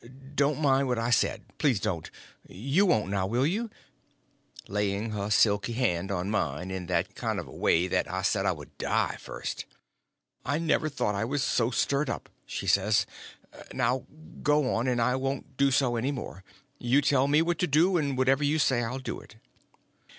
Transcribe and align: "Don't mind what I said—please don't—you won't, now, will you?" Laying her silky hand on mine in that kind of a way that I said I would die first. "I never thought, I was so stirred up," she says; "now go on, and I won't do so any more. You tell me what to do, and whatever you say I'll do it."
"Don't 0.33 0.59
mind 0.59 0.87
what 0.87 0.97
I 0.97 1.11
said—please 1.11 1.79
don't—you 1.79 2.87
won't, 2.87 3.11
now, 3.11 3.27
will 3.27 3.45
you?" 3.45 3.69
Laying 4.67 5.11
her 5.11 5.29
silky 5.29 5.73
hand 5.73 6.09
on 6.09 6.31
mine 6.31 6.71
in 6.71 6.87
that 6.87 7.13
kind 7.13 7.39
of 7.39 7.47
a 7.47 7.51
way 7.51 7.85
that 7.85 8.09
I 8.11 8.23
said 8.23 8.47
I 8.47 8.51
would 8.51 8.75
die 8.79 9.17
first. 9.19 9.67
"I 10.43 10.57
never 10.57 10.89
thought, 10.89 11.13
I 11.13 11.23
was 11.23 11.43
so 11.43 11.69
stirred 11.69 12.09
up," 12.09 12.29
she 12.47 12.65
says; 12.65 13.05
"now 13.73 14.07
go 14.41 14.73
on, 14.73 14.87
and 14.87 14.99
I 14.99 15.15
won't 15.17 15.55
do 15.55 15.69
so 15.69 15.95
any 15.95 16.11
more. 16.11 16.43
You 16.79 16.99
tell 17.01 17.27
me 17.27 17.43
what 17.43 17.59
to 17.59 17.67
do, 17.67 17.97
and 17.97 18.17
whatever 18.17 18.43
you 18.43 18.57
say 18.57 18.81
I'll 18.83 18.97
do 18.97 19.19
it." 19.19 19.35